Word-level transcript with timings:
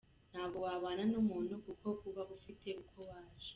Ntabwo 0.31 0.57
wabana 0.65 1.03
n’umuntu 1.11 1.53
kuko 1.65 1.87
uba 2.09 2.23
ufite 2.35 2.67
uko 2.81 2.97
waje. 3.09 3.49